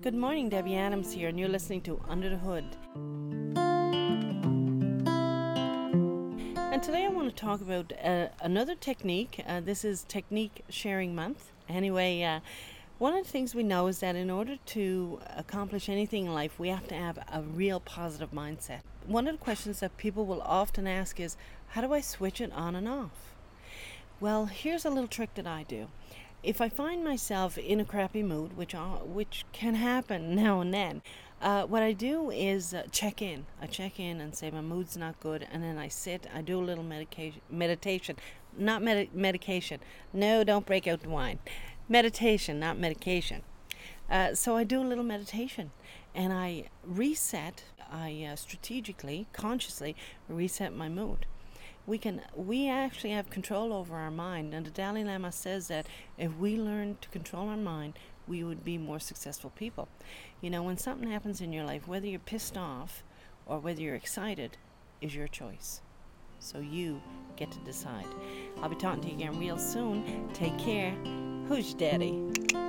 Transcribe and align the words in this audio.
Good 0.00 0.14
morning, 0.14 0.48
Debbie 0.48 0.76
Adams 0.76 1.12
here, 1.12 1.28
and 1.28 1.40
you're 1.40 1.48
listening 1.48 1.80
to 1.80 2.00
Under 2.08 2.28
the 2.30 2.36
Hood. 2.36 2.64
And 6.56 6.80
today 6.80 7.04
I 7.04 7.08
want 7.08 7.28
to 7.30 7.34
talk 7.34 7.60
about 7.60 7.92
uh, 8.04 8.28
another 8.40 8.76
technique. 8.76 9.42
Uh, 9.44 9.58
this 9.58 9.84
is 9.84 10.04
Technique 10.04 10.62
Sharing 10.68 11.16
Month. 11.16 11.50
Anyway, 11.68 12.22
uh, 12.22 12.38
one 12.98 13.12
of 13.12 13.24
the 13.24 13.30
things 13.30 13.56
we 13.56 13.64
know 13.64 13.88
is 13.88 13.98
that 13.98 14.14
in 14.14 14.30
order 14.30 14.58
to 14.66 15.18
accomplish 15.36 15.88
anything 15.88 16.26
in 16.26 16.32
life, 16.32 16.60
we 16.60 16.68
have 16.68 16.86
to 16.86 16.94
have 16.94 17.18
a 17.32 17.42
real 17.42 17.80
positive 17.80 18.30
mindset. 18.30 18.82
One 19.04 19.26
of 19.26 19.36
the 19.36 19.44
questions 19.44 19.80
that 19.80 19.96
people 19.96 20.26
will 20.26 20.42
often 20.42 20.86
ask 20.86 21.18
is, 21.18 21.36
How 21.70 21.80
do 21.80 21.92
I 21.92 22.02
switch 22.02 22.40
it 22.40 22.52
on 22.52 22.76
and 22.76 22.88
off? 22.88 23.34
Well, 24.20 24.46
here's 24.46 24.84
a 24.84 24.90
little 24.90 25.08
trick 25.08 25.34
that 25.34 25.46
I 25.48 25.64
do 25.64 25.88
if 26.42 26.60
I 26.60 26.68
find 26.68 27.02
myself 27.02 27.58
in 27.58 27.80
a 27.80 27.84
crappy 27.84 28.22
mood, 28.22 28.56
which 28.56 28.74
uh, 28.74 28.98
which 28.98 29.44
can 29.52 29.74
happen 29.74 30.34
now 30.42 30.60
and 30.60 30.72
then, 30.72 31.02
uh, 31.40 31.64
what 31.64 31.82
I 31.82 31.92
do 31.92 32.30
is 32.30 32.74
uh, 32.74 32.84
check 32.90 33.20
in. 33.22 33.46
I 33.60 33.66
check 33.66 33.98
in 33.98 34.20
and 34.20 34.34
say 34.34 34.50
my 34.50 34.60
mood's 34.60 34.96
not 34.96 35.20
good, 35.20 35.46
and 35.50 35.62
then 35.62 35.78
I 35.78 35.88
sit. 35.88 36.26
I 36.34 36.42
do 36.42 36.60
a 36.60 36.64
little 36.64 36.84
medication, 36.84 37.40
meditation, 37.50 38.16
not 38.56 38.82
med- 38.82 39.14
medication. 39.14 39.80
No, 40.12 40.44
don't 40.44 40.66
break 40.66 40.86
out 40.86 41.02
the 41.02 41.08
wine. 41.08 41.38
Meditation, 41.88 42.60
not 42.60 42.78
medication. 42.78 43.42
Uh, 44.10 44.34
so 44.34 44.56
I 44.56 44.64
do 44.64 44.80
a 44.80 44.86
little 44.86 45.04
meditation, 45.04 45.70
and 46.14 46.32
I 46.32 46.64
reset. 46.84 47.64
I 47.90 48.28
uh, 48.30 48.36
strategically, 48.36 49.26
consciously 49.32 49.96
reset 50.28 50.74
my 50.74 50.88
mood 50.88 51.26
we 51.88 51.96
can 51.96 52.20
we 52.36 52.68
actually 52.68 53.10
have 53.10 53.30
control 53.30 53.72
over 53.72 53.96
our 53.96 54.10
mind 54.10 54.52
and 54.52 54.66
the 54.66 54.70
dalai 54.70 55.02
lama 55.02 55.32
says 55.32 55.68
that 55.68 55.86
if 56.18 56.36
we 56.36 56.56
learn 56.56 56.98
to 57.00 57.08
control 57.08 57.48
our 57.48 57.56
mind 57.56 57.94
we 58.28 58.44
would 58.44 58.62
be 58.62 58.76
more 58.76 59.00
successful 59.00 59.50
people. 59.56 59.88
You 60.42 60.50
know 60.50 60.62
when 60.62 60.76
something 60.76 61.10
happens 61.10 61.40
in 61.40 61.52
your 61.52 61.64
life 61.64 61.88
whether 61.88 62.06
you're 62.06 62.20
pissed 62.20 62.58
off 62.58 63.02
or 63.46 63.58
whether 63.58 63.80
you're 63.80 63.94
excited 63.94 64.58
is 65.00 65.14
your 65.14 65.28
choice. 65.28 65.80
So 66.38 66.58
you 66.58 67.00
get 67.36 67.50
to 67.52 67.58
decide. 67.60 68.06
I'll 68.60 68.68
be 68.68 68.76
talking 68.76 69.00
to 69.02 69.08
you 69.08 69.14
again 69.14 69.40
real 69.40 69.58
soon. 69.58 70.28
Take 70.34 70.58
care. 70.58 70.90
Who's 71.48 71.72
daddy 71.72 72.67